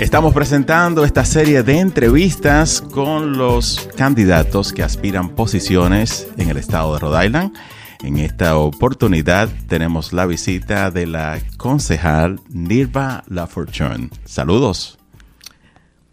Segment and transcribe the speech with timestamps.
[0.00, 6.94] Estamos presentando esta serie de entrevistas con los candidatos que aspiran posiciones en el estado
[6.94, 7.54] de Rhode Island.
[8.02, 14.08] En esta oportunidad tenemos la visita de la concejal Nirva Lafortune.
[14.24, 14.98] Saludos.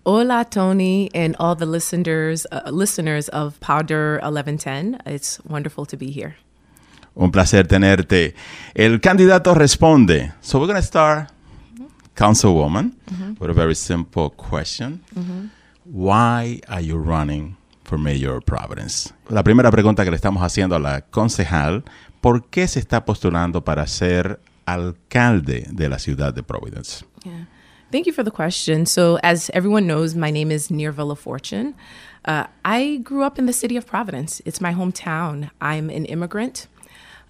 [0.04, 5.00] Hola, Tony, and all the listeners uh, listeners of Powder 1110.
[5.06, 6.36] It's wonderful to be here.
[7.16, 8.36] Un placer tenerte.
[8.76, 10.34] El candidato responde.
[10.42, 11.30] So we're going to start
[12.18, 13.34] councilwoman, mm-hmm.
[13.40, 15.00] with a very simple question.
[15.16, 15.48] Mm-hmm.
[15.86, 19.14] Why are you running for mayor of Providence?
[19.30, 21.84] La primera pregunta que le estamos haciendo a la concejal,
[22.22, 27.06] ¿por qué se está postulando para ser alcalde de la ciudad de Providence?
[27.24, 27.46] Yeah.
[27.90, 28.86] Thank you for the question.
[28.86, 31.74] So, as everyone knows, my name is Nirva Lafortune.
[32.26, 34.42] Uh, I grew up in the city of Providence.
[34.44, 35.50] It's my hometown.
[35.62, 36.68] I'm an immigrant.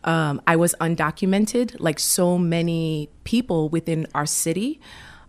[0.07, 4.79] Um, I was undocumented, like so many people within our city.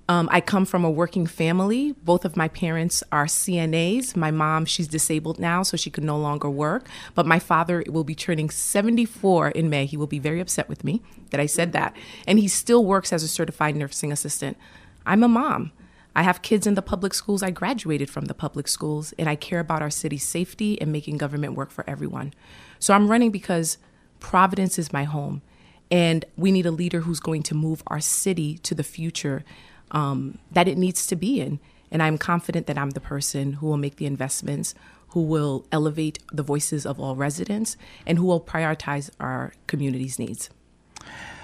[0.08, 1.92] Um, I come from a working family.
[2.04, 4.16] Both of my parents are CNAs.
[4.16, 6.86] My mom, she's disabled now, so she could no longer work.
[7.16, 9.84] But my father will be turning 74 in May.
[9.84, 11.94] He will be very upset with me that I said that.
[12.26, 14.56] And he still works as a certified nursing assistant.
[15.04, 15.72] I'm a mom.
[16.14, 17.42] I have kids in the public schools.
[17.42, 21.18] I graduated from the public schools, and I care about our city's safety and making
[21.18, 22.32] government work for everyone.
[22.78, 23.76] So I'm running because
[24.20, 25.42] Providence is my home.
[25.90, 29.44] And we need a leader who's going to move our city to the future
[29.90, 31.60] um, that it needs to be in.
[31.90, 34.74] And I'm confident that I'm the person who will make the investments,
[35.08, 40.50] who will elevate the voices of all residents, and who will prioritize our community's needs.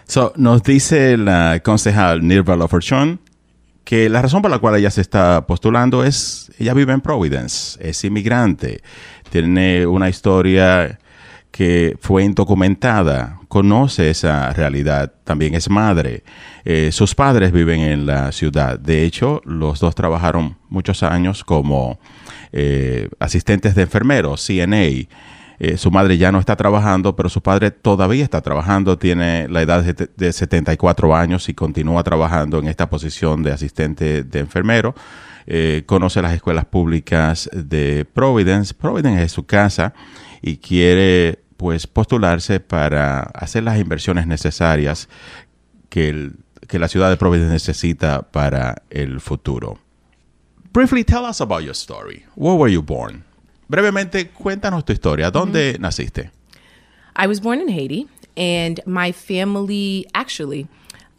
[0.06, 3.18] So, nos dice la concejal Nirva Lafortune
[3.84, 7.78] que la razón por la cual ella se está postulando es, ella vive en Providence,
[7.80, 8.82] es inmigrante,
[9.30, 10.98] tiene una historia
[11.54, 16.24] que fue indocumentada, conoce esa realidad, también es madre.
[16.64, 18.76] Eh, sus padres viven en la ciudad.
[18.76, 22.00] De hecho, los dos trabajaron muchos años como
[22.50, 25.06] eh, asistentes de enfermeros, CNA.
[25.60, 29.62] Eh, su madre ya no está trabajando, pero su padre todavía está trabajando, tiene la
[29.62, 34.96] edad de 74 años y continúa trabajando en esta posición de asistente de enfermero.
[35.86, 38.74] conoce las escuelas públicas de Providence.
[38.74, 39.94] Providence es su casa
[40.46, 45.08] y quiere pues postularse para hacer las inversiones necesarias
[45.88, 46.36] que, el,
[46.68, 49.78] que la ciudad de Providence necesita para el futuro.
[50.72, 52.24] Briefly tell us about your story.
[52.34, 53.24] Where were you born?
[53.68, 55.30] Brevemente, cuéntanos tu historia.
[55.30, 55.80] ¿Dónde mm -hmm.
[55.80, 56.30] naciste?
[57.16, 60.66] I was born in Haiti, and my family actually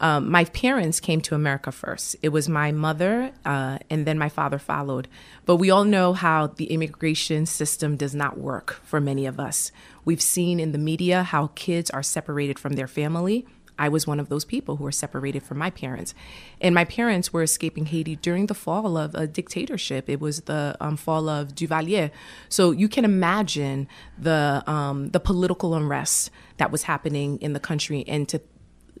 [0.00, 2.16] um, my parents came to America first.
[2.22, 5.08] It was my mother, uh, and then my father followed.
[5.46, 9.72] But we all know how the immigration system does not work for many of us.
[10.06, 13.44] We've seen in the media how kids are separated from their family.
[13.78, 16.14] I was one of those people who were separated from my parents.
[16.60, 20.08] And my parents were escaping Haiti during the fall of a dictatorship.
[20.08, 22.10] It was the um, fall of Duvalier.
[22.48, 28.04] So you can imagine the, um, the political unrest that was happening in the country
[28.08, 28.40] and to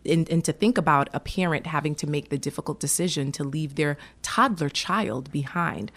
[0.04, 3.74] and, and to think about a parent having to make the difficult decision to leave
[3.74, 5.90] their toddler child behind.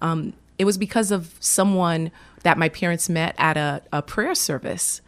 [0.00, 2.10] Um, it was because of someone
[2.42, 5.00] that my parents met at a, a prayer service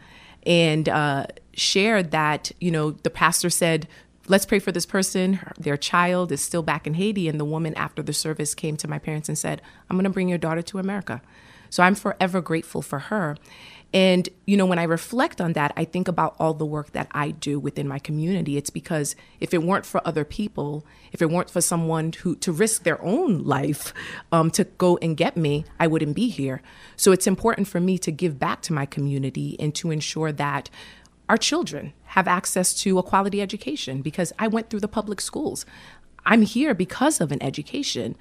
[0.43, 3.87] and uh, shared that, you know, the pastor said,
[4.27, 5.39] let's pray for this person.
[5.59, 7.27] Their child is still back in Haiti.
[7.27, 10.09] And the woman after the service came to my parents and said, I'm going to
[10.09, 11.21] bring your daughter to America.
[11.69, 13.37] So I'm forever grateful for her.
[13.93, 17.07] And, you know, when I reflect on that, I think about all the work that
[17.11, 18.55] I do within my community.
[18.55, 22.53] It's because if it weren't for other people, if it weren't for someone who to
[22.53, 23.93] risk their own life
[24.31, 26.61] um, to go and get me, I wouldn't be here.
[26.95, 30.69] So it's important for me to give back to my community and to ensure that
[31.27, 35.65] our children have access to a quality education because I went through the public schools.
[36.25, 38.15] I'm here because of an education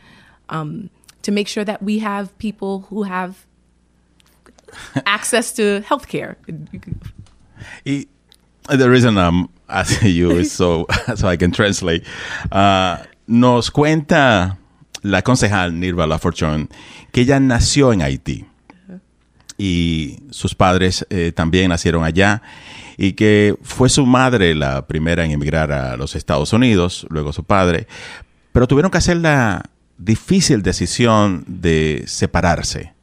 [0.49, 0.91] um,
[1.23, 3.47] to make sure that we have people who have
[5.05, 6.37] access to healthcare.
[7.85, 8.09] Y
[8.69, 10.87] the reason I'm asking you is so
[11.17, 12.05] so I can translate.
[12.51, 14.59] Uh, nos cuenta
[15.03, 16.69] la concejal Nirva Lafortune
[17.13, 18.45] que ella nació en Haití
[19.57, 22.43] y sus padres eh, también nacieron allá
[22.97, 27.45] y que fue su madre la primera en emigrar a los Estados Unidos, luego su
[27.45, 27.87] padre,
[28.53, 32.95] pero tuvieron que hacer la difícil decisión de separarse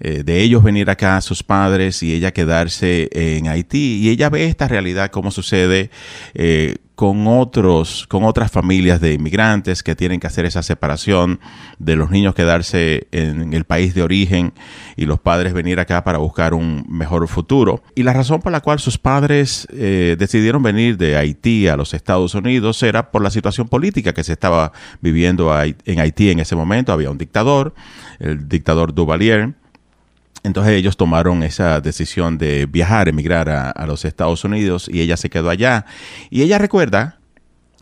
[0.00, 4.00] eh, de ellos venir acá, sus padres, y ella quedarse en Haití.
[4.02, 5.90] Y ella ve esta realidad, cómo sucede
[6.34, 11.40] eh, con otros, con otras familias de inmigrantes que tienen que hacer esa separación
[11.78, 14.54] de los niños quedarse en el país de origen
[14.96, 17.82] y los padres venir acá para buscar un mejor futuro.
[17.94, 21.92] Y la razón por la cual sus padres eh, decidieron venir de Haití a los
[21.92, 24.72] Estados Unidos era por la situación política que se estaba
[25.02, 26.92] viviendo en Haití en ese momento.
[26.92, 27.74] Había un dictador,
[28.20, 29.54] el dictador Duvalier
[30.46, 35.28] entonces ellos tomaron esa decisión de viajar, emigrar a, los Estados Unidos y ella se
[35.28, 35.86] quedó allá.
[36.30, 37.18] Y ella recuerda,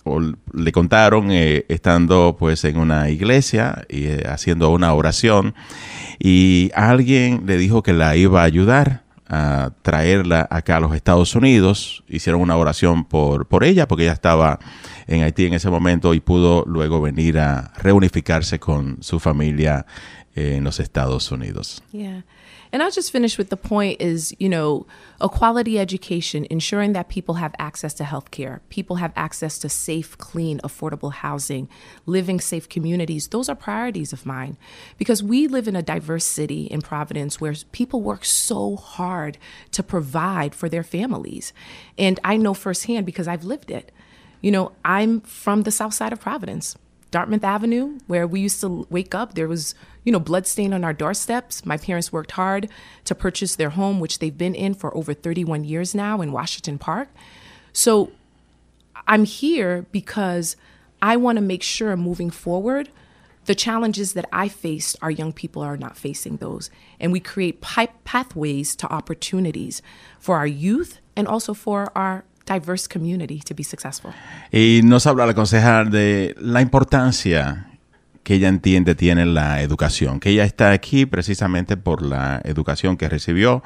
[0.03, 5.55] o le contaron eh, estando pues en una iglesia y eh, haciendo una oración
[6.19, 11.35] y alguien le dijo que la iba a ayudar a traerla acá a los Estados
[11.35, 12.03] Unidos.
[12.09, 14.59] Hicieron una oración por, por ella porque ella estaba
[15.07, 19.85] en Haití en ese momento y pudo luego venir a reunificarse con su familia
[20.35, 21.83] en los Estados Unidos.
[22.75, 24.85] And I'll just finish with the point is, you know,
[25.21, 29.69] a quality education, ensuring that people have access to health care, people have access to
[29.69, 31.69] safe, clean, affordable housing,
[32.05, 33.29] living safe communities.
[33.29, 34.57] Those are priorities of mine
[34.99, 39.39] because we live in a diverse city in Providence where people work so hard
[39.71, 41.53] to provide for their families.
[41.97, 43.93] And I know firsthand because I've lived it.
[44.41, 46.75] You know, I'm from the south side of Providence.
[47.15, 50.93] Dartmouth Avenue, where we used to wake up, there was, you know, bloodstain on our
[50.93, 51.65] doorsteps.
[51.65, 52.69] My parents worked hard
[53.05, 56.77] to purchase their home, which they've been in for over 31 years now in Washington
[56.77, 57.09] Park.
[57.73, 58.11] So
[59.07, 60.57] I'm here because
[61.01, 62.89] I want to make sure moving forward,
[63.45, 66.69] the challenges that I faced, our young people are not facing those.
[66.99, 69.83] And we create pipe pathways to opportunities
[70.19, 74.13] for our youth and also for our diverse community to be successful.
[74.53, 77.67] Y nos habla la concejal de la importancia
[78.23, 83.09] que ella entiende tiene la educación, que ella está aquí precisamente por la educación que
[83.09, 83.63] recibió,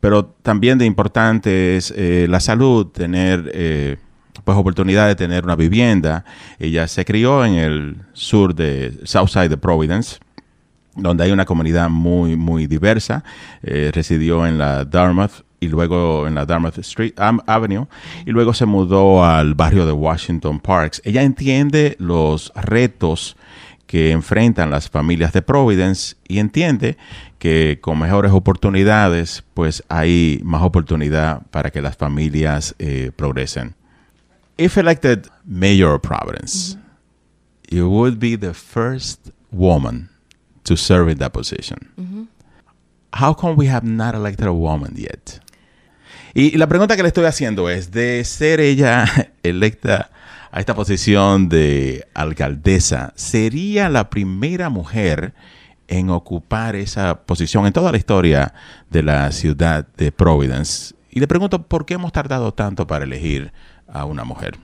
[0.00, 3.98] pero también de importante es eh, la salud, tener eh,
[4.44, 6.24] pues oportunidad de tener una vivienda.
[6.58, 10.18] Ella se crió en el sur de Southside de Providence,
[10.96, 13.22] donde hay una comunidad muy, muy diversa.
[13.62, 17.86] Eh, residió en la Dartmouth y luego en la Dartmouth Street Avenue
[18.24, 21.02] y luego se mudó al barrio de Washington Parks.
[21.04, 23.36] Ella entiende los retos
[23.86, 26.96] que enfrentan las familias de Providence y entiende
[27.38, 33.74] que con mejores oportunidades pues hay más oportunidad para que las familias eh, progresen.
[34.56, 36.76] If elected mayor of Providence,
[37.70, 40.10] you would be the first woman
[40.64, 42.28] to serve in that position.
[43.12, 45.40] How come we have not elected a woman yet?
[46.34, 49.04] Y, la pregunta que le estoy haciendo es, de ser ella
[49.42, 50.10] electa
[50.52, 55.32] a esta posición de alcaldesa, ¿sería la primera mujer
[55.88, 58.54] en ocupar esa posición en toda la historia
[58.90, 60.94] de la ciudad de Providence?
[61.10, 63.52] Y le pregunto, ¿por qué hemos tardado tanto para elegir
[63.88, 64.58] a una mujer?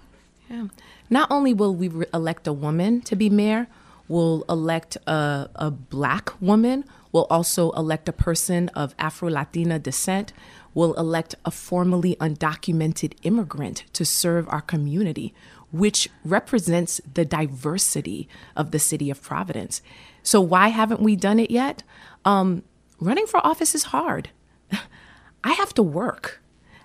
[1.09, 3.67] Not only will we elect a woman to be mayor,
[4.09, 10.33] we'll elect a, a black woman, we'll also elect a person of Afro Latina descent.
[10.77, 15.35] Will elect a formerly undocumented immigrant to serve our community,
[15.73, 19.81] which represents the diversity of the city of Providence.
[20.23, 21.83] So, why haven't we done it yet?
[22.27, 22.63] Um,
[23.01, 24.29] running for office is hard.
[25.45, 26.43] I have to work.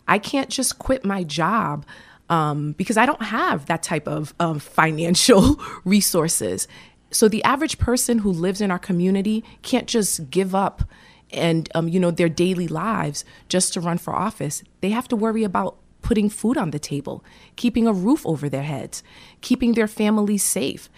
[0.08, 1.86] I can't just quit my job
[2.30, 6.66] um, because I don't have that type of um, financial resources.
[7.12, 10.84] So the average person who lives in our community can't just give up
[11.34, 15.16] and um, you know their daily lives just to run for office they have to
[15.16, 17.24] worry about putting food on the table
[17.56, 19.04] keeping a roof over their heads
[19.42, 20.90] keeping their families safe.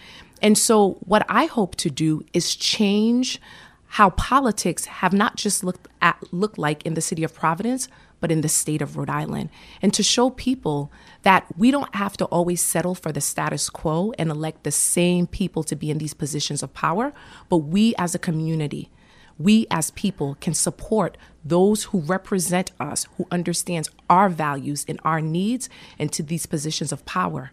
[0.42, 3.40] And so what i hope to do is change
[3.94, 7.86] how politics have not just looked at looked like in the city of providence
[8.18, 9.48] but in the state of rhode island
[9.80, 10.90] and to show people
[11.22, 15.28] that we don't have to always settle for the status quo and elect the same
[15.28, 17.12] people to be in these positions of power
[17.48, 18.90] but we as a community
[19.38, 25.20] we as people can support those who represent us, who understands our values and our
[25.20, 27.52] needs into these positions of power.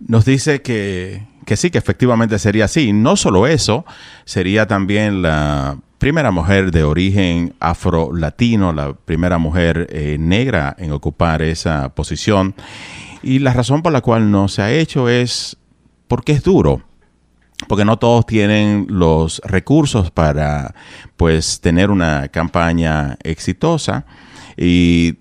[0.00, 2.92] Nos dice que, que sí, que efectivamente sería así.
[2.92, 3.84] No solo eso,
[4.24, 11.42] sería también la primera mujer de origen afro-latino, la primera mujer eh, negra en ocupar
[11.42, 12.54] esa posición.
[13.22, 15.56] Y la razón por la cual no se ha hecho es
[16.08, 16.82] porque es duro
[17.68, 20.74] porque no todos tienen los recursos para
[21.16, 24.04] pues tener una campaña exitosa
[24.56, 25.16] y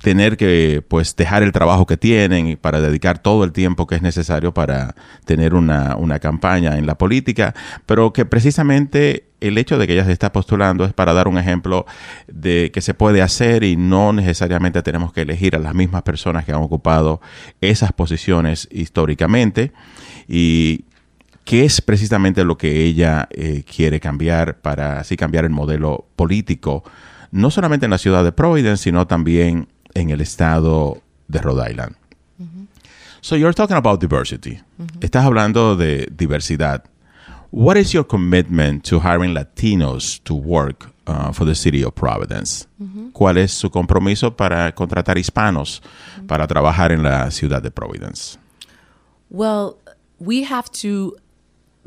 [0.00, 3.96] tener que pues dejar el trabajo que tienen y para dedicar todo el tiempo que
[3.96, 4.94] es necesario para
[5.24, 10.04] tener una, una campaña en la política, pero que precisamente el hecho de que ella
[10.04, 11.86] se está postulando es para dar un ejemplo
[12.26, 16.44] de que se puede hacer y no necesariamente tenemos que elegir a las mismas personas
[16.44, 17.20] que han ocupado
[17.60, 19.72] esas posiciones históricamente.
[20.28, 20.84] Y
[21.48, 26.84] que es precisamente lo que ella eh, quiere cambiar para así cambiar el modelo político,
[27.30, 31.96] no solamente en la ciudad de Providence, sino también en el estado de Rhode Island.
[33.22, 34.60] So you're talking about diversity.
[35.00, 36.84] Estás hablando de diversidad.
[37.50, 42.66] What is your commitment to hiring Latinos to work uh, for the city of Providence?
[43.14, 45.82] ¿Cuál es su compromiso para contratar hispanos
[46.26, 48.38] para trabajar en la ciudad de Providence?
[49.30, 49.78] Well,
[50.18, 51.16] we have to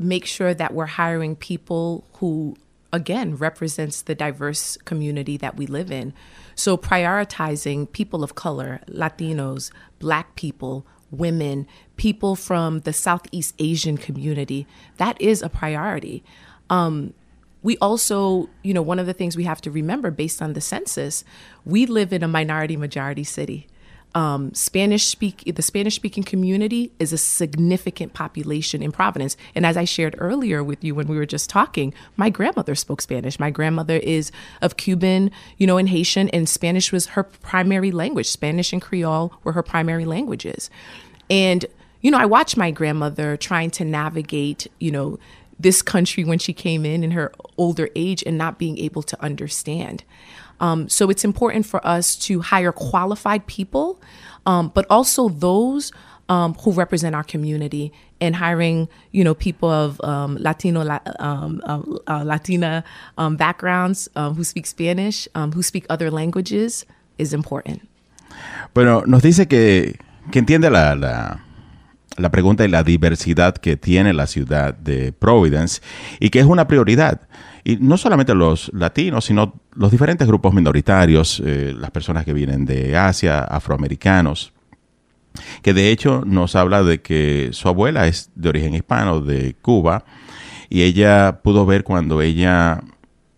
[0.02, 2.56] make sure that we're hiring people who
[2.92, 6.12] again represents the diverse community that we live in.
[6.54, 11.66] So prioritizing people of color, Latinos, black people, women,
[11.96, 14.66] people from the Southeast Asian community,
[14.98, 16.22] that is a priority.
[16.68, 17.14] Um,
[17.62, 20.60] we also, you know, one of the things we have to remember based on the
[20.60, 21.24] census,
[21.64, 23.68] we live in a minority majority city
[24.14, 29.36] um, Spanish speak the Spanish speaking community is a significant population in Providence.
[29.54, 33.00] And as I shared earlier with you when we were just talking, my grandmother spoke
[33.00, 33.40] Spanish.
[33.40, 38.28] My grandmother is of Cuban, you know, and Haitian, and Spanish was her primary language.
[38.28, 40.70] Spanish and Creole were her primary languages.
[41.30, 41.64] And
[42.02, 45.20] you know, I watched my grandmother trying to navigate, you know,
[45.62, 49.22] this country when she came in in her older age and not being able to
[49.22, 50.04] understand.
[50.60, 54.00] Um, so it's important for us to hire qualified people,
[54.46, 55.92] um, but also those
[56.28, 60.80] um, who represent our community and hiring, you know, people of um, Latino,
[61.18, 62.84] um, uh, uh, Latina
[63.18, 66.86] um, backgrounds who speak Spanish, who speak other languages
[67.18, 67.82] is important.
[68.72, 69.98] Bueno, nos dice que,
[70.30, 71.40] que entiende la, la,
[72.16, 75.80] la pregunta y la diversidad que tiene la ciudad de Providence
[76.20, 77.22] y que es una prioridad.
[77.64, 82.64] Y no solamente los latinos, sino los diferentes grupos minoritarios, eh, las personas que vienen
[82.64, 84.52] de Asia, afroamericanos,
[85.62, 90.04] que de hecho nos habla de que su abuela es de origen hispano, de Cuba,
[90.68, 92.82] y ella pudo ver cuando ella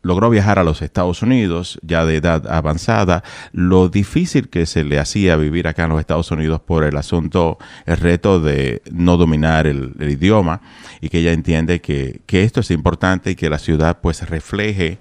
[0.05, 5.01] logró viajar a los Estados Unidos, ya de edad avanzada, lo difícil que se le
[5.01, 9.67] hacía vivir acá en los Estados Unidos por el asunto, el reto de no dominar
[9.67, 10.61] el, idioma
[11.01, 14.99] y que ella entiende que, esto es importante y que la ciudad pues refleje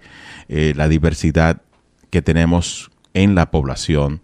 [0.48, 1.62] eh, la diversidad
[2.10, 4.22] que tenemos en la población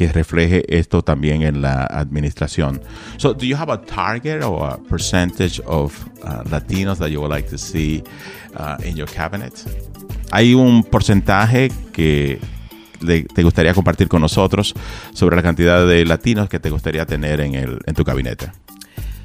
[0.00, 2.80] que refleje esto también en la administración.
[3.18, 5.92] So, do you have a target or a percentage of
[6.24, 8.02] uh, Latinos that you would like to see
[8.56, 9.52] uh, in your cabinet?
[10.30, 12.40] ¿Hay un porcentaje que
[13.34, 14.74] te gustaría compartir con nosotros
[15.12, 18.50] sobre la cantidad de latinos que te gustaría tener en, el, en tu gabinete?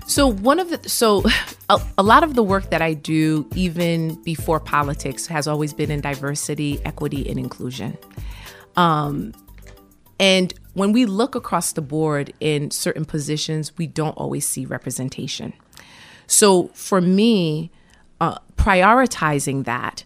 [0.07, 1.23] So one of the so
[1.69, 5.89] a, a, lot of the work that I do even before politics has always been
[5.89, 7.97] in diversity, equity, and inclusion.
[8.75, 9.31] Um,
[10.75, 15.53] when we look across the board in certain positions, we don't always see representation.
[16.27, 17.71] So for me,
[18.21, 20.03] uh, prioritizing that,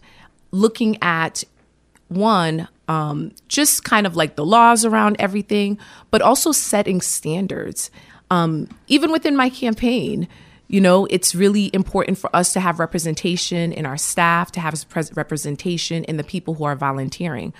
[0.52, 1.44] looking at
[2.08, 5.78] one, um, just kind of like the laws around everything,
[6.10, 7.90] but also setting standards.
[8.30, 10.28] Um, even within my campaign,
[10.68, 14.84] you know, it's really important for us to have representation in our staff, to have
[15.16, 17.52] representation in the people who are volunteering.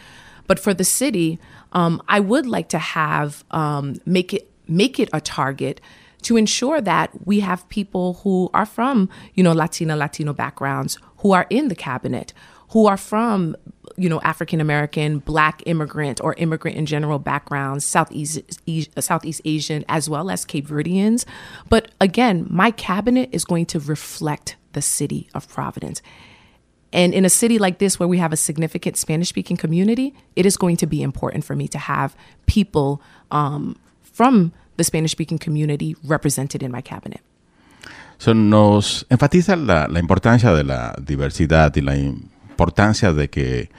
[0.51, 1.39] But for the city,
[1.75, 5.81] um, I would like to have um, make it make it a target
[6.23, 11.31] to ensure that we have people who are from you know Latina Latino backgrounds who
[11.31, 12.33] are in the cabinet,
[12.71, 13.55] who are from
[13.97, 18.41] you know African American, Black immigrant or immigrant in general backgrounds, Southeast
[18.99, 21.27] Southeast Asian as well as Cape Verdeans.
[21.69, 26.03] But again, my cabinet is going to reflect the city of Providence.
[26.93, 30.45] And in a city like this, where we have a significant Spanish speaking community, it
[30.45, 32.17] is going to be important for me to have
[32.47, 37.21] people um, from the Spanish speaking community represented in my cabinet.
[38.19, 43.71] So nos enfatiza la, la, importancia de la diversidad y la importancia de que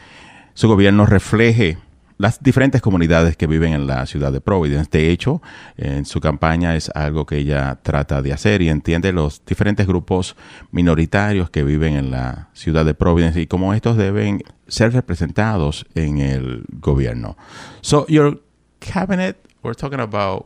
[0.56, 1.78] su gobierno refleje
[2.22, 4.90] las diferentes comunidades que viven en la ciudad de Providence.
[4.92, 5.42] De hecho,
[5.76, 10.36] en su campaña es algo que ella trata de hacer y entiende los diferentes grupos
[10.72, 16.20] minoritarios que viven en la ciudad de Providence y cómo estos deben ser representados en
[16.20, 17.38] el gobierno.
[17.82, 18.40] So, your
[18.80, 20.46] cabinet, we're talking about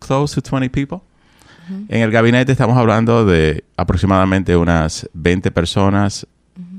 [0.00, 1.02] close to 20 people.
[1.88, 6.26] En el gabinete estamos hablando de aproximadamente unas 20 personas.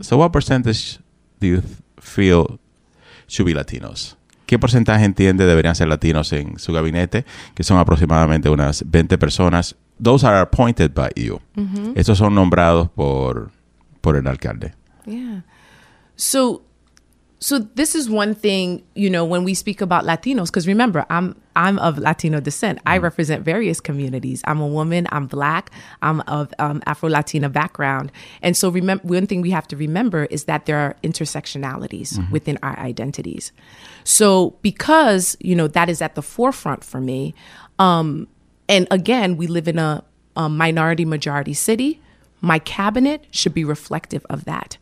[0.01, 0.99] So, what percentage
[1.39, 1.61] do you
[1.97, 2.59] feel
[3.31, 4.17] should be Latinos?
[4.51, 7.23] ¿qué porcentaje entiende deberían ser latinos en su gabinete?
[7.55, 9.77] Que son aproximadamente unas 20 personas.
[10.03, 11.39] Those are appointed by you.
[11.95, 13.49] Estos son nombrados por,
[14.01, 14.73] por el alcalde.
[15.05, 15.45] Yeah.
[16.17, 16.63] So
[17.43, 21.35] so this is one thing, you know, when we speak about Latinos, because remember, I'm
[21.55, 22.77] I'm of Latino descent.
[22.85, 24.43] I represent various communities.
[24.45, 25.07] I'm a woman.
[25.11, 25.71] I'm black.
[26.03, 28.11] I'm of um, Afro Latina background,
[28.43, 32.59] and so remember, one thing we have to remember is that there are intersectionalities within
[32.61, 33.51] our identities.
[34.03, 37.33] So because you know that is at the forefront for me,
[37.79, 38.27] um,
[38.69, 40.03] and again, we live in a,
[40.35, 42.01] a minority majority city.
[42.39, 44.77] My cabinet should be reflective of that.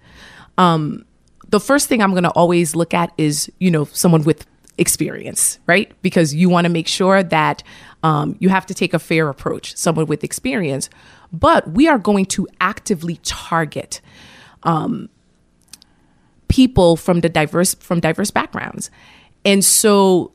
[0.58, 1.06] Um,
[1.50, 4.46] the first thing I'm going to always look at is, you know, someone with
[4.78, 5.92] experience, right?
[6.02, 7.64] Because you want to make sure that
[8.04, 10.90] um, you have to take a fair approach, someone with experience.
[11.34, 14.02] But we are going to actively target
[14.64, 15.10] um,
[16.48, 18.90] people from the diverse from diverse backgrounds,
[19.46, 20.34] and so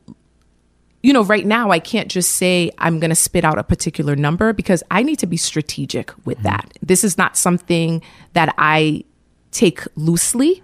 [1.03, 4.15] you know, right now I can't just say I'm going to spit out a particular
[4.15, 6.73] number because I need to be strategic with that.
[6.81, 8.01] This is not something
[8.33, 9.03] that I
[9.51, 10.63] take loosely.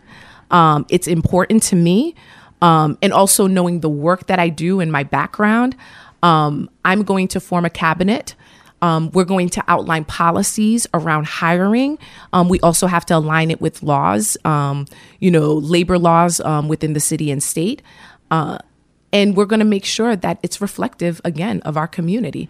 [0.51, 2.15] Um, it's important to me.
[2.61, 5.75] Um, and also knowing the work that I do and my background,
[6.21, 8.35] um, I'm going to form a cabinet.
[8.83, 11.97] Um, we're going to outline policies around hiring.
[12.33, 14.85] Um, we also have to align it with laws, um,
[15.19, 17.81] you know, labor laws um, within the city and state.
[18.29, 18.59] Uh,
[19.13, 22.49] and we're going to make sure that it's reflective, again, of our community.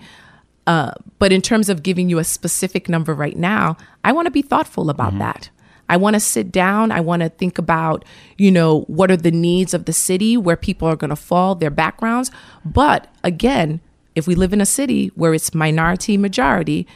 [0.67, 4.31] Uh, but in terms of giving you a specific number right now, I want to
[4.31, 5.49] be thoughtful about that.
[5.91, 6.89] I want to sit down.
[6.89, 8.05] I want to think about,
[8.37, 11.53] you know, what are the needs of the city, where people are going to fall,
[11.53, 12.31] their backgrounds.
[12.63, 13.81] But again,
[14.15, 16.87] if we live in a city where it's minority majority,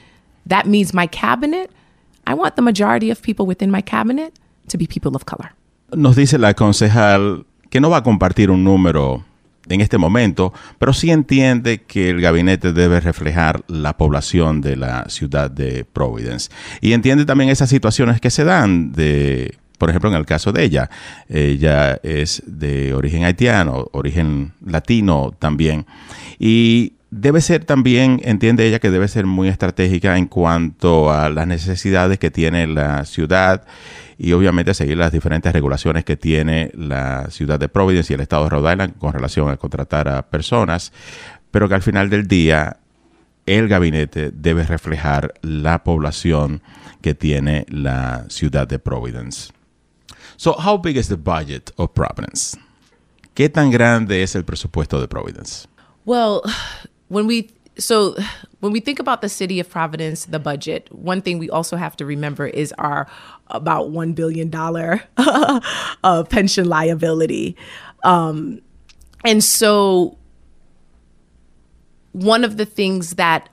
[0.46, 1.72] that means my cabinet,
[2.26, 5.52] I want the majority of people within my cabinet to be people of color.
[5.94, 9.26] Nos dice la concejal que no va a compartir un número
[9.68, 15.06] en este momento, pero sí entiende que el gabinete debe reflejar la población de la
[15.10, 16.50] ciudad de Providence.
[16.82, 20.64] Y entiende también esas situaciones que se dan de, por ejemplo, en el caso de
[20.64, 20.90] ella,
[21.30, 25.86] ella es de origen haitiano, origen latino también.
[26.40, 31.48] Y debe ser también, entiende ella que debe ser muy estratégica en cuanto a las
[31.48, 33.64] necesidades que tiene la ciudad
[34.18, 38.44] y obviamente seguir las diferentes regulaciones que tiene la ciudad de Providence y el estado
[38.44, 40.94] de Rhode Island con relación a contratar a personas,
[41.52, 42.78] pero que al final del día
[43.46, 46.62] el gabinete debe reflejar la población
[47.02, 49.52] que tiene la ciudad de Providence.
[50.38, 52.58] So, how big is the budget of Providence?
[53.34, 55.68] ¿Qué tan grande es el presupuesto de Providence?
[56.06, 56.42] Well,
[57.10, 58.16] when we so
[58.60, 61.96] when we think about the city of Providence, the budget, one thing we also have
[61.98, 63.08] to remember is our
[63.48, 67.56] about one billion dollar uh, pension liability,
[68.04, 68.62] um,
[69.24, 70.18] and so
[72.12, 73.50] one of the things that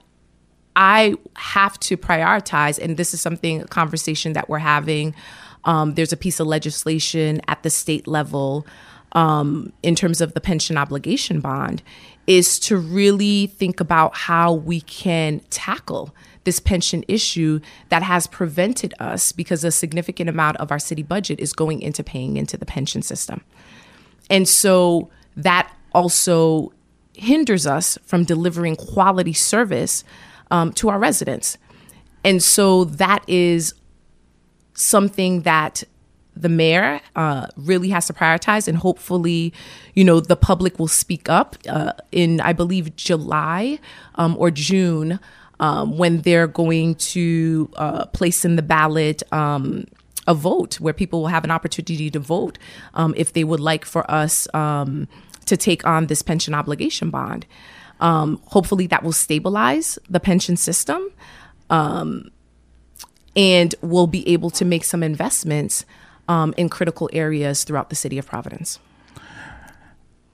[0.76, 5.14] I have to prioritize, and this is something a conversation that we're having.
[5.64, 8.66] Um, there's a piece of legislation at the state level
[9.12, 11.82] um, in terms of the pension obligation bond,
[12.26, 18.94] is to really think about how we can tackle this pension issue that has prevented
[18.98, 22.66] us because a significant amount of our city budget is going into paying into the
[22.66, 23.42] pension system.
[24.28, 26.72] And so that also
[27.14, 30.04] hinders us from delivering quality service
[30.50, 31.58] um, to our residents.
[32.24, 33.74] And so that is
[34.74, 35.84] something that
[36.34, 39.52] the mayor uh, really has to prioritize, and hopefully,
[39.94, 43.78] you know, the public will speak up uh, in, I believe, July
[44.14, 45.20] um, or June
[45.60, 49.22] um, when they're going to uh, place in the ballot.
[49.32, 49.86] Um,
[50.28, 52.56] a vote where people will have an opportunity to vote
[52.94, 55.08] um, if they would like for us um,
[55.46, 57.44] to take on this pension obligation bond.
[57.98, 61.10] Um, hopefully, that will stabilize the pension system
[63.34, 65.84] and we'll be able to make some investments
[66.32, 68.80] um, in critical areas throughout the city of Providence.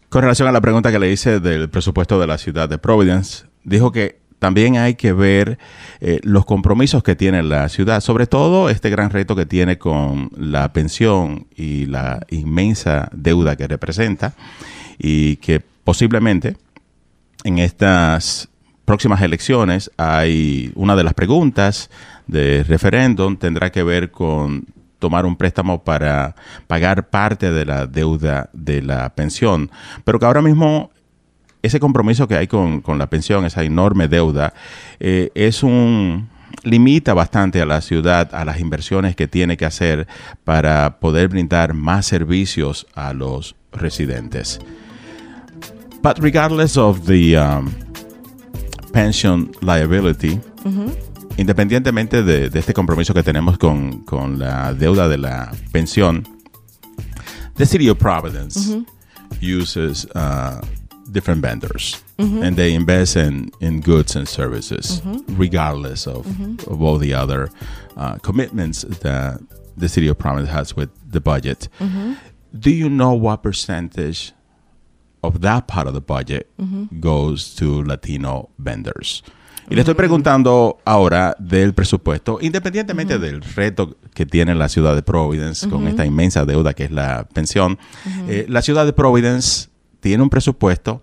[0.09, 3.45] Con relación a la pregunta que le hice del presupuesto de la ciudad de Providence,
[3.65, 5.59] dijo que también hay que ver
[6.01, 10.31] eh, los compromisos que tiene la ciudad, sobre todo este gran reto que tiene con
[10.37, 14.35] la pensión y la inmensa deuda que representa
[14.99, 16.57] y que posiblemente
[17.45, 18.49] en estas
[18.85, 21.91] próximas elecciones hay una de las preguntas
[22.27, 24.65] de referéndum tendrá que ver con
[24.99, 26.35] tomar un préstamo para
[26.67, 29.71] pagar parte de la deuda de la pensión,
[30.05, 30.91] pero que ahora mismo
[31.63, 34.55] ese compromiso que hay con, con la pensión, esa enorme deuda,
[35.01, 36.29] eh, es un
[36.63, 40.07] limita bastante a la ciudad a las inversiones que tiene que hacer
[40.45, 44.59] para poder brindar más servicios a los residentes.
[46.03, 47.73] But regardless of the um,
[48.93, 50.41] pension liability,
[51.39, 56.25] independientemente de, de, este compromiso que tenemos con, con, la deuda de la pensión,
[57.55, 58.77] the city of Providence
[59.41, 60.61] uses uh,
[61.13, 62.03] different vendors.
[62.19, 66.27] And they invest in, in goods and services regardless of,
[66.67, 67.49] of all the other
[67.97, 69.41] uh, commitments that
[69.77, 71.69] the city of Providence has with the budget.
[72.59, 74.33] Do you know what percentage
[75.23, 76.51] of that part of the budget
[77.01, 79.23] goes to Latino vendors?
[79.71, 85.03] Y le estoy preguntando ahora del presupuesto, independientemente del reto que tiene la ciudad de
[85.03, 87.79] Providence con esta inmensa deuda que es la pensión.
[88.29, 89.69] eh, la ciudad de Providence
[90.01, 91.03] tiene un presupuesto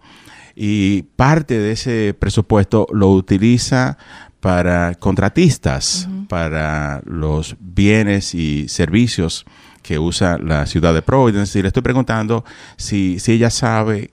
[0.55, 3.97] y parte de ese presupuesto lo utiliza
[4.39, 9.45] para contratistas, para los bienes y servicios
[9.81, 11.57] que usa la ciudad de Providence.
[11.57, 12.45] Y le estoy preguntando
[12.77, 14.11] si, si ella sabe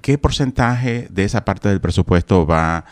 [0.00, 2.84] qué porcentaje de esa parte del presupuesto va a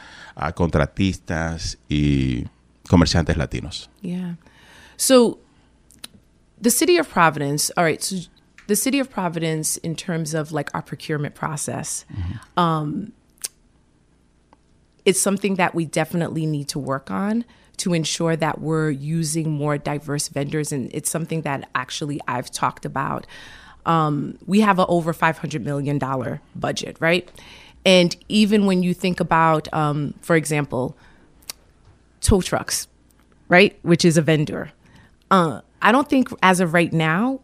[0.55, 2.47] contratistas y
[2.88, 3.88] comerciantes latinos.
[4.01, 4.35] Yeah.
[4.97, 5.38] So
[6.61, 8.16] the city of Providence, all right, so
[8.66, 12.05] the city of Providence in terms of like our procurement process,
[12.57, 13.12] um,
[15.05, 17.45] it's something that we definitely need to work on
[17.79, 22.85] to ensure that we're using more diverse vendors and it's something that actually I've talked
[22.85, 23.27] about.
[23.85, 25.99] Um, we have a over $500 million
[26.55, 27.29] budget, right?
[27.85, 30.97] And even when you think about, um, for example,
[32.21, 32.87] tow trucks,
[33.49, 34.73] right, which is a vendor,
[35.31, 37.40] uh, I don't think as of right now,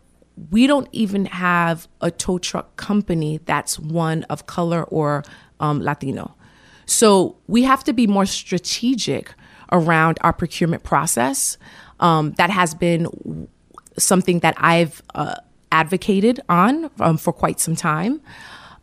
[0.50, 5.24] we don't even have a tow truck company that's one of color or
[5.58, 6.36] um, Latino.
[6.86, 9.34] So we have to be more strategic
[9.72, 11.58] around our procurement process.
[12.00, 13.48] Um, that has been
[13.98, 15.34] something that I've uh,
[15.72, 18.20] advocated on um, for quite some time.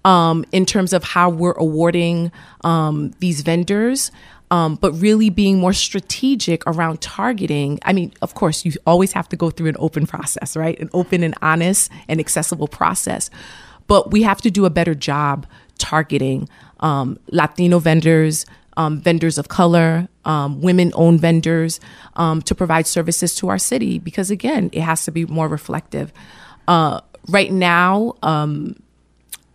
[0.06, 2.32] Um, in terms of how we're awarding
[2.64, 4.12] um, these vendors,
[4.52, 7.80] um, but really being more strategic around targeting.
[7.84, 10.80] I mean, of course, you always have to go through an open process, right?
[10.80, 13.30] An open and honest and accessible process.
[13.88, 16.48] But we have to do a better job targeting
[16.80, 18.46] um, Latino vendors,
[18.78, 21.80] um, vendors of color, um, women owned vendors
[22.16, 26.12] um, to provide services to our city because, again, it has to be more reflective.
[26.68, 28.76] Uh, right now, um,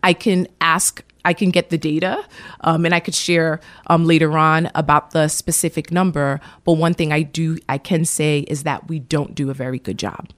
[0.03, 2.19] I can ask, I can get the data,
[2.63, 6.41] um, and I could share um, later on about the specific number.
[6.65, 9.79] But one thing I do, I can say is that we don't do a very
[9.79, 10.29] good job.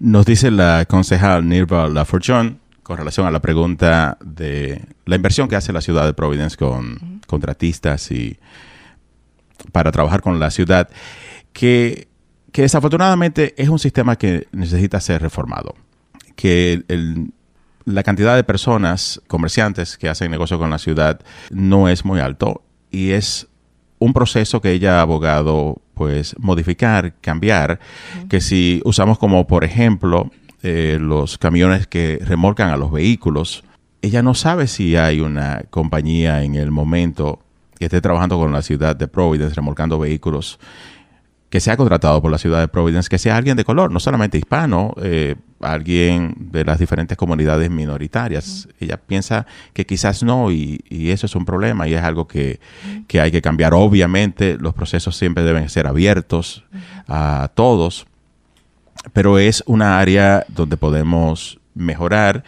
[0.00, 5.54] Nos dice la concejal Nirva Lafortune con relación a la pregunta de la inversión que
[5.56, 8.38] hace la ciudad de Providence con contratistas y
[9.70, 10.88] para trabajar con la ciudad,
[11.52, 12.08] que,
[12.50, 15.74] que desafortunadamente es un sistema que necesita ser reformado.
[16.34, 17.32] Que el- el-
[17.84, 22.62] la cantidad de personas, comerciantes que hacen negocio con la ciudad no es muy alto
[22.90, 23.48] y es
[23.98, 27.78] un proceso que ella ha abogado pues modificar, cambiar,
[28.28, 30.30] que si usamos como por ejemplo
[30.62, 33.64] eh, los camiones que remolcan a los vehículos,
[34.00, 37.40] ella no sabe si hay una compañía en el momento
[37.78, 40.58] que esté trabajando con la ciudad de Providence remolcando vehículos
[41.52, 44.38] que sea contratado por la ciudad de Providence, que sea alguien de color, no solamente
[44.38, 48.68] hispano, eh, alguien de las diferentes comunidades minoritarias.
[48.80, 52.60] Ella piensa que quizás no y, y eso es un problema y es algo que,
[53.06, 53.74] que hay que cambiar.
[53.74, 56.64] Obviamente los procesos siempre deben ser abiertos
[57.08, 58.06] a todos,
[59.12, 62.44] pero es una área donde podemos mejorar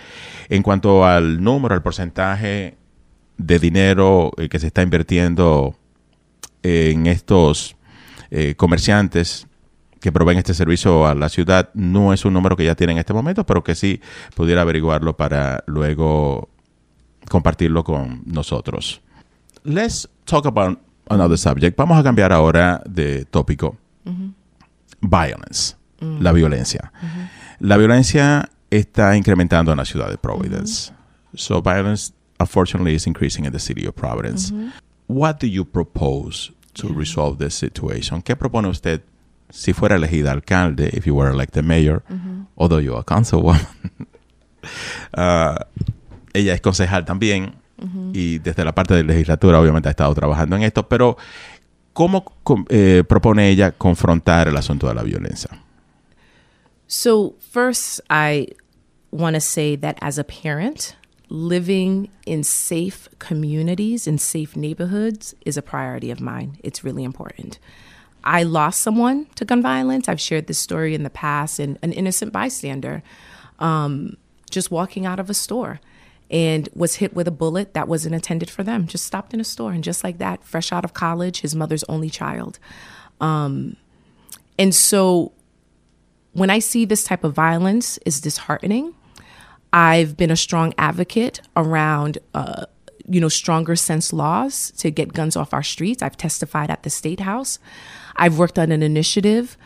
[0.49, 2.77] en cuanto al número, al porcentaje
[3.37, 5.77] de dinero eh, que se está invirtiendo
[6.63, 7.77] en estos
[8.31, 9.47] eh, comerciantes
[10.05, 12.99] que proveen este servicio a la ciudad no es un número que ya tiene en
[12.99, 14.03] este momento, pero que sí
[14.37, 16.51] pudiera averiguarlo para luego
[17.31, 19.01] compartirlo con nosotros.
[19.63, 21.79] Let's talk about another subject.
[21.79, 23.79] Vamos a cambiar ahora de tópico.
[25.01, 26.93] Violence, la violencia.
[27.59, 30.93] La violencia está incrementando en la ciudad de Providence.
[31.35, 34.53] So violence, unfortunately, is increasing in the city of Providence.
[35.07, 38.21] What do you propose to resolve this situation?
[38.21, 39.01] ¿Qué propone usted
[39.55, 42.03] si fuera elegida alcalde, if you were elected mayor,
[42.57, 43.67] although you are a councilwoman?
[45.13, 45.67] Ah,
[46.33, 47.55] ella es concejal también
[48.15, 51.19] y desde la parte de legislatura obviamente ha estado trabajando en esto, pero
[51.93, 52.25] ¿cómo
[52.71, 55.51] eh, propone ella confrontar el asunto de la violencia?
[56.87, 58.55] So, first, I
[59.11, 60.97] want to say that as a parent,
[61.29, 66.59] living in safe communities and safe neighborhoods is a priority of mine.
[66.63, 67.59] It's really important.
[68.25, 70.09] I lost someone to gun violence.
[70.09, 73.03] I've shared this story in the past, and an innocent bystander
[73.59, 74.17] um,
[74.51, 75.81] just walking out of a store.
[76.31, 78.87] and was hit with a bullet that wasn't intended for them.
[78.87, 81.85] Just stopped in a store, and just like that, fresh out of college, his mother's
[81.85, 82.59] only child.
[83.21, 83.77] Um,
[84.59, 85.33] and so
[86.33, 88.95] when I see this type of violence is disheartening.
[89.73, 92.67] I've been a strong advocate around uh,
[93.09, 96.03] you know, stronger sense laws to get guns off our streets.
[96.03, 97.59] I've testified at the State House.
[98.17, 99.57] I've worked on an initiative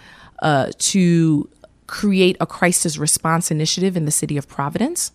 [0.42, 1.48] uh, to
[1.86, 5.12] create a crisis response initiative in the city of Providence.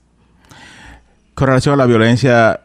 [1.36, 2.62] Con relación a la violencia,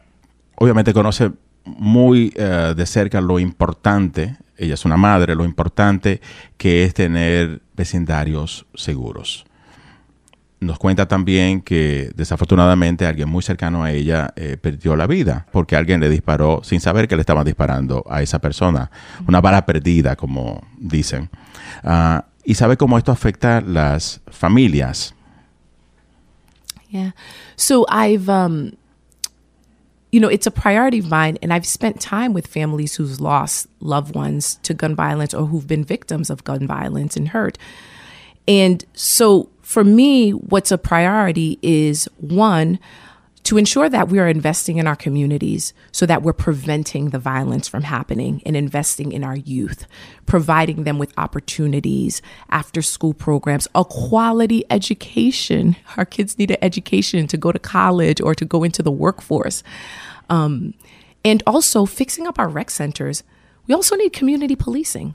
[0.57, 1.33] obviamente conoce
[1.65, 6.21] muy uh, de cerca lo importante, ella es una madre, lo importante
[6.57, 9.45] que es tener vecindarios seguros.
[10.61, 15.77] Nos cuenta también que desafortunadamente alguien muy cercano a ella eh, perdió la vida porque
[15.77, 18.91] alguien le disparó sin saber que le estaban disparando a esa persona.
[19.27, 21.31] Una bala perdida, como dicen.
[21.85, 25.15] Uh, y sabe cómo esto afecta las familias.
[26.91, 27.13] Yeah.
[27.57, 28.73] So I've, um,
[30.11, 33.69] you know, it's a priority of mine, and I've spent time with families who've lost
[33.81, 37.59] loved ones to gun violence or who've been victims of gun violence and hurt.
[38.47, 42.79] And so for me, what's a priority is one,
[43.43, 47.69] to ensure that we are investing in our communities so that we're preventing the violence
[47.69, 49.87] from happening and investing in our youth,
[50.25, 55.77] providing them with opportunities, after school programs, a quality education.
[55.99, 59.63] Our kids need an education to go to college or to go into the workforce.
[60.31, 60.73] Um,
[61.27, 63.23] and also fixing up our rec centers.
[63.67, 65.15] We also need community policing,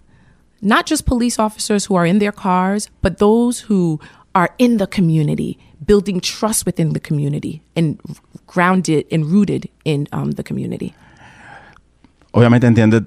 [0.61, 3.99] not just police officers who are in their cars, but those who
[4.33, 7.99] are in the community, building trust within the community and
[8.47, 10.93] grounded and rooted in um, the community.
[12.31, 13.03] Obviamente entiende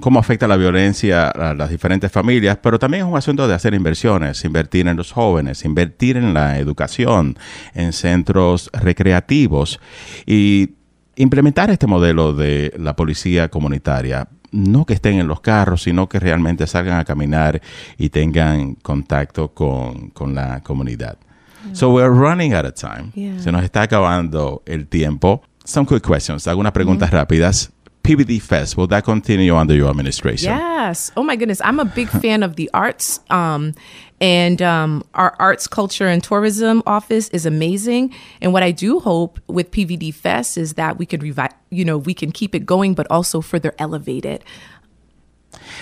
[0.00, 3.72] cómo afecta la violencia a las diferentes familias, pero también es un asunto de hacer
[3.72, 7.38] inversiones, invertir en los jóvenes, invertir en la educación,
[7.74, 9.80] en centros recreativos
[10.26, 10.70] y
[11.16, 16.20] implementar este modelo de la policía comunitaria no que estén en los carros, sino que
[16.20, 17.60] realmente salgan a caminar
[17.98, 21.18] y tengan contacto con, con la comunidad.
[21.64, 21.74] Yeah.
[21.74, 23.12] So we're running out of time.
[23.14, 23.40] Yeah.
[23.40, 25.42] Se nos está acabando el tiempo.
[25.64, 27.18] Some quick questions, algunas preguntas mm -hmm.
[27.18, 27.72] rápidas.
[28.02, 30.52] PVD Fest, will that continue under your administration?
[30.52, 31.12] Yes.
[31.14, 31.60] Oh my goodness.
[31.60, 33.20] I'm a big fan of the arts.
[33.30, 33.74] Um,
[34.22, 38.14] and um, our arts, culture, and tourism office is amazing.
[38.40, 41.98] And what I do hope with PVD Fest is that we could revive, you know,
[41.98, 44.44] we can keep it going, but also further elevate it.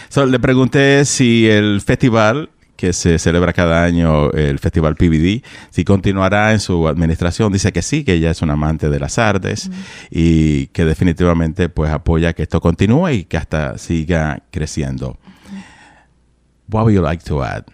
[0.09, 5.85] So, le pregunté si el festival que se celebra cada año el Festival PVD, si
[5.85, 9.68] continuará en su administración, dice que sí, que ella es un amante de las artes
[9.68, 9.72] mm
[10.11, 15.11] y que definitivamente pues apoya que esto continúe y que hasta siga creciendo.
[15.11, 16.74] Mm -hmm.
[16.74, 17.64] What would you like to add?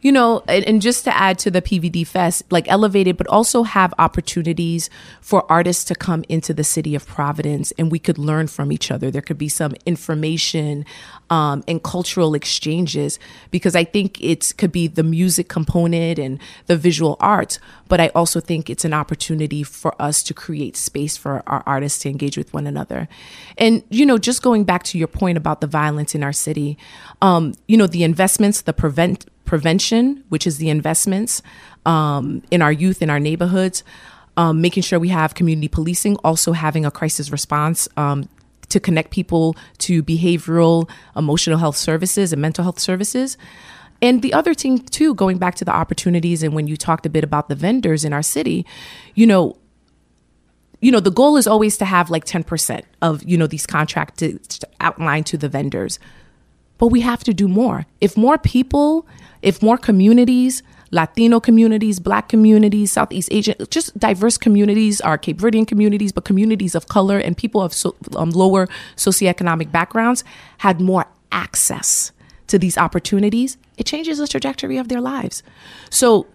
[0.00, 3.62] You know, and, and, just to add to the PVD Fest, like elevated, but also
[3.62, 8.46] have opportunities for artists to come into the city of Providence and we could learn
[8.46, 9.10] from each other.
[9.10, 10.84] There could be some information
[11.30, 13.18] um, and cultural exchanges
[13.50, 18.08] because I think it could be the music component and the visual arts, but I
[18.08, 22.36] also think it's an opportunity for us to create space for our artists to engage
[22.36, 23.08] with one another.
[23.58, 26.78] And, you know, just going back to your point about the violence in our city,
[27.22, 31.40] um, you know, the investments, the prevent prevention, which is the investments
[31.86, 33.82] um, in our youth, in our neighborhoods,
[34.36, 38.28] um, making sure we have community policing, also having a crisis response um,
[38.68, 43.38] to connect people to behavioral, emotional health services and mental health services.
[44.02, 47.10] And the other thing, too, going back to the opportunities, and when you talked a
[47.10, 48.66] bit about the vendors in our city,
[49.14, 49.56] you know,
[50.80, 54.22] you know, the goal is always to have like 10% of, you know, these contracts
[54.80, 55.98] outlined to the vendors.
[56.78, 57.86] But we have to do more.
[58.00, 59.06] If more people
[59.42, 65.66] if more communities, Latino communities, Black communities, Southeast Asian, just diverse communities, our Cape Verdean
[65.66, 70.24] communities, but communities of color and people of so, um, lower socioeconomic backgrounds
[70.58, 72.12] had more access
[72.48, 75.42] to these opportunities, it changes the trajectory of their lives.
[75.90, 76.26] So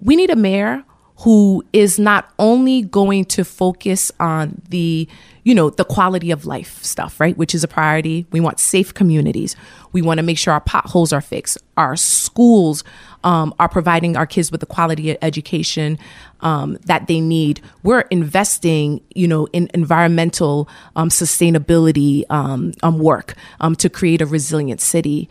[0.00, 0.84] we need a mayor
[1.20, 5.08] who is not only going to focus on the
[5.46, 7.38] you know the quality of life stuff right?
[7.38, 8.26] Which is a priority.
[8.32, 9.54] We want safe communities.
[9.92, 11.56] We want to make sure our potholes are fixed.
[11.76, 12.82] Our schools
[13.22, 16.00] um, are providing our kids with the quality of education
[16.40, 17.60] um, that they need.
[17.84, 24.26] We're investing you know in environmental um, sustainability um, um, work um, to create a
[24.26, 25.28] resilient city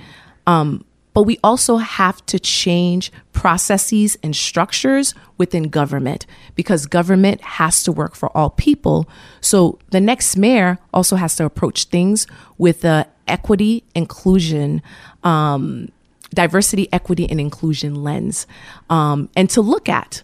[1.16, 6.26] but we also have to change processes and structures within government
[6.56, 9.10] because government has to work for all people.
[9.40, 14.82] So the next mayor also has to approach things with a equity, inclusion,
[15.24, 15.88] um,
[16.34, 18.46] diversity, equity, and inclusion lens,
[18.90, 20.22] um, and to look at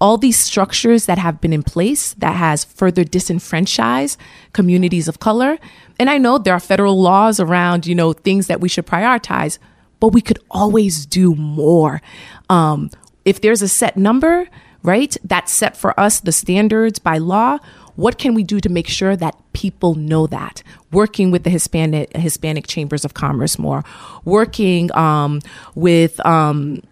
[0.00, 4.18] all these structures that have been in place that has further disenfranchised
[4.54, 5.58] communities of color.
[5.98, 9.58] And I know there are federal laws around, you know, things that we should prioritize,
[10.00, 12.02] but we could always do more.
[12.48, 12.90] Um,
[13.24, 14.48] if there's a set number,
[14.82, 17.58] right, that's set for us, the standards by law,
[17.96, 20.62] what can we do to make sure that people know that?
[20.90, 23.84] Working with the Hispanic Hispanic chambers of commerce more,
[24.24, 25.40] working um,
[25.74, 26.82] with um,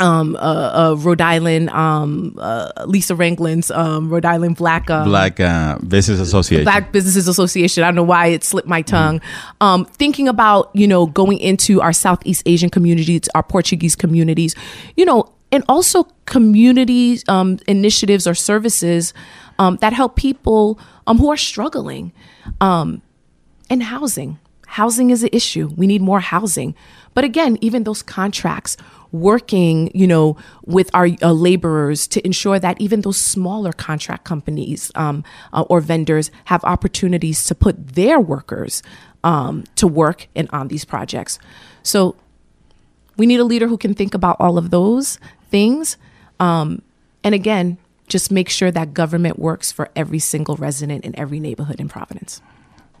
[0.00, 5.38] um, uh, uh, Rhode Island, um, uh, Lisa Ranglin's um, Rhode Island Black um, Black
[5.38, 6.64] uh, Business Association.
[6.64, 7.84] Black Businesses Association.
[7.84, 9.20] I don't know why it slipped my tongue.
[9.20, 9.64] Mm-hmm.
[9.64, 14.54] Um, thinking about you know going into our Southeast Asian communities, our Portuguese communities,
[14.96, 19.12] you know, and also community um, initiatives or services
[19.58, 22.12] um, that help people um, who are struggling.
[22.60, 23.02] Um,
[23.70, 24.38] and housing.
[24.66, 25.70] Housing is an issue.
[25.76, 26.74] We need more housing.
[27.14, 28.76] But again, even those contracts,
[29.12, 34.90] working, you know, with our uh, laborers to ensure that even those smaller contract companies
[34.94, 38.82] um, uh, or vendors have opportunities to put their workers
[39.24, 41.38] um, to work and on these projects.
[41.82, 42.16] So
[43.16, 45.18] we need a leader who can think about all of those
[45.50, 45.96] things.
[46.38, 46.82] Um,
[47.22, 51.80] and again, just make sure that government works for every single resident in every neighborhood
[51.80, 52.40] in Providence.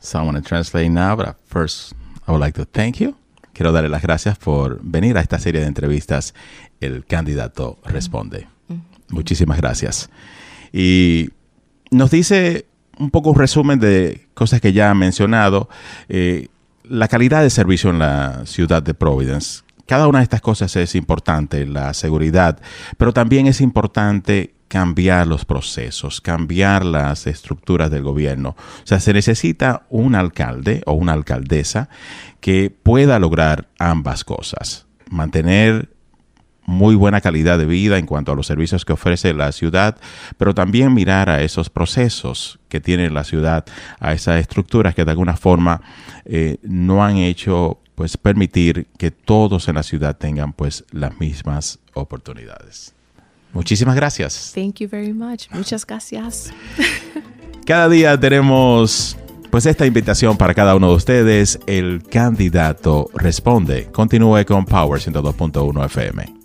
[0.00, 1.94] So I want to translate now, but first
[2.26, 3.16] I would like to thank you.
[3.52, 6.34] Quiero darle las gracias por venir a esta serie de entrevistas.
[6.80, 8.46] El candidato responde.
[8.68, 8.80] Mm-hmm.
[9.10, 10.10] Muchísimas gracias.
[10.72, 11.30] Y
[11.90, 12.66] nos dice
[12.98, 15.68] un poco un resumen de cosas que ya ha mencionado.
[16.08, 16.48] Eh,
[16.84, 19.62] la calidad de servicio en la ciudad de Providence.
[19.86, 22.60] Cada una de estas cosas es importante, la seguridad,
[22.96, 28.50] pero también es importante cambiar los procesos, cambiar las estructuras del gobierno.
[28.50, 31.88] O sea, se necesita un alcalde o una alcaldesa
[32.38, 34.86] que pueda lograr ambas cosas.
[35.10, 35.90] Mantener
[36.66, 39.98] muy buena calidad de vida en cuanto a los servicios que ofrece la ciudad,
[40.38, 43.64] pero también mirar a esos procesos que tiene la ciudad,
[43.98, 45.82] a esas estructuras que de alguna forma
[46.24, 51.80] eh, no han hecho pues permitir que todos en la ciudad tengan pues las mismas
[51.92, 52.94] oportunidades.
[53.52, 54.52] Muchísimas gracias.
[54.54, 55.48] Thank you very much.
[55.50, 56.52] Muchas gracias.
[57.66, 59.16] Cada día tenemos
[59.50, 61.58] pues esta invitación para cada uno de ustedes.
[61.66, 63.88] El candidato responde.
[63.92, 66.39] Continúe con Power 102.1 FM.